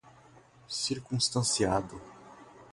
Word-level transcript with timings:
circunstanciado 0.81 2.01